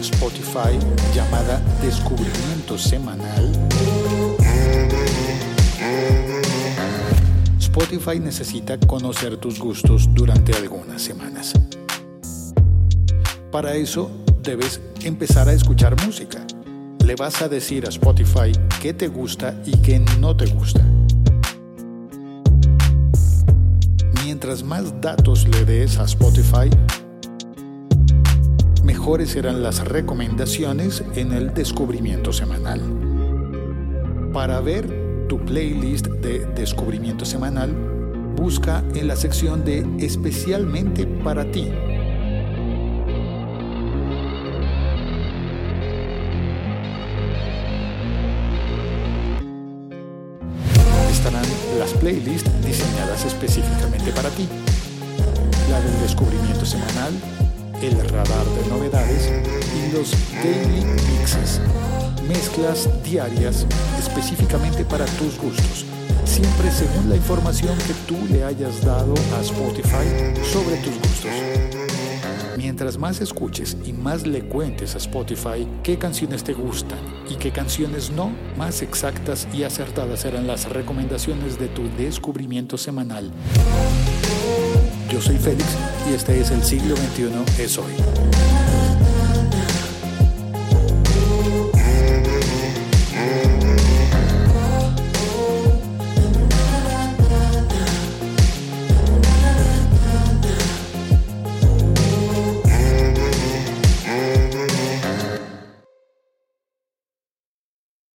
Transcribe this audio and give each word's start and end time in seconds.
Spotify 0.00 0.78
llamada 1.14 1.62
Descubrimiento 1.80 2.76
Semanal, 2.76 3.52
Spotify 7.58 8.20
necesita 8.20 8.78
conocer 8.80 9.38
tus 9.38 9.58
gustos 9.58 10.12
durante 10.12 10.54
algunas 10.54 11.00
semanas. 11.00 11.54
Para 13.50 13.74
eso 13.76 14.10
debes 14.42 14.80
empezar 15.02 15.48
a 15.48 15.54
escuchar 15.54 15.96
música. 16.04 16.46
Le 17.02 17.14
vas 17.14 17.40
a 17.40 17.48
decir 17.48 17.86
a 17.86 17.88
Spotify 17.88 18.52
qué 18.82 18.92
te 18.92 19.08
gusta 19.08 19.54
y 19.64 19.78
qué 19.78 20.04
no 20.18 20.36
te 20.36 20.46
gusta. 20.46 20.84
Mientras 24.22 24.62
más 24.62 25.00
datos 25.00 25.48
le 25.48 25.64
des 25.64 25.98
a 25.98 26.04
Spotify, 26.04 26.68
mejores 29.00 29.30
serán 29.30 29.62
las 29.62 29.82
recomendaciones 29.82 31.02
en 31.14 31.32
el 31.32 31.54
descubrimiento 31.54 32.34
semanal. 32.34 32.82
Para 34.30 34.60
ver 34.60 35.26
tu 35.26 35.38
playlist 35.38 36.08
de 36.08 36.44
descubrimiento 36.54 37.24
semanal, 37.24 37.74
busca 38.36 38.84
en 38.94 39.08
la 39.08 39.16
sección 39.16 39.64
de 39.64 39.86
especialmente 40.00 41.06
para 41.06 41.50
ti 41.50 41.70
estarán 51.10 51.42
las 51.78 51.92
playlists 51.94 52.50
diseñadas 52.62 53.24
específicamente 53.24 54.12
para 54.12 54.28
ti. 54.28 54.46
La 55.70 55.80
del 55.80 56.00
descubrimiento 56.02 56.66
semanal, 56.66 57.14
el 57.82 57.98
radar 58.08 58.44
de 58.44 58.68
novedades 58.68 59.30
y 59.74 59.92
los 59.92 60.10
daily 60.34 60.84
mixes, 61.18 61.60
mezclas 62.28 62.88
diarias 63.02 63.66
específicamente 63.98 64.84
para 64.84 65.06
tus 65.06 65.38
gustos, 65.38 65.86
siempre 66.24 66.70
según 66.70 67.08
la 67.08 67.16
información 67.16 67.76
que 67.78 67.94
tú 68.06 68.18
le 68.30 68.44
hayas 68.44 68.84
dado 68.84 69.14
a 69.36 69.40
Spotify 69.40 70.06
sobre 70.52 70.76
tus 70.78 70.98
gustos. 70.98 71.30
Mientras 72.58 72.98
más 72.98 73.22
escuches 73.22 73.76
y 73.86 73.94
más 73.94 74.26
le 74.26 74.42
cuentes 74.42 74.94
a 74.94 74.98
Spotify 74.98 75.66
qué 75.82 75.96
canciones 75.96 76.44
te 76.44 76.52
gustan 76.52 76.98
y 77.30 77.36
qué 77.36 77.50
canciones 77.50 78.10
no, 78.10 78.30
más 78.58 78.82
exactas 78.82 79.48
y 79.54 79.62
acertadas 79.62 80.20
serán 80.20 80.46
las 80.46 80.68
recomendaciones 80.68 81.58
de 81.58 81.68
tu 81.68 81.88
descubrimiento 81.96 82.76
semanal. 82.76 83.32
Yo 85.10 85.20
soy 85.20 85.36
Félix 85.38 85.66
y 86.08 86.14
este 86.14 86.40
es 86.40 86.50
el 86.52 86.62
siglo 86.62 86.94
XXI 86.96 87.62
es 87.62 87.78
hoy. 87.78 88.59